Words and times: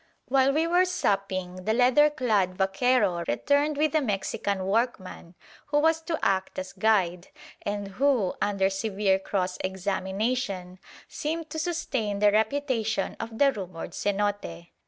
While 0.29 0.51
we 0.51 0.65
were 0.65 0.85
supping 0.85 1.65
the 1.65 1.75
leather 1.75 2.09
clad 2.09 2.55
vaquero 2.57 3.23
returned 3.27 3.77
with 3.77 3.91
the 3.91 4.01
Mexican 4.01 4.65
workman 4.65 5.35
who 5.67 5.77
was 5.77 6.01
to 6.01 6.17
act 6.25 6.57
as 6.57 6.73
guide, 6.73 7.27
and 7.61 7.87
who, 7.87 8.33
under 8.41 8.71
severe 8.71 9.19
cross 9.19 9.59
examination, 9.63 10.79
seemed 11.07 11.51
to 11.51 11.59
sustain 11.59 12.17
the 12.17 12.31
reputation 12.31 13.15
of 13.19 13.37
the 13.37 13.51
rumoured 13.53 13.91
cenote. 13.91 14.71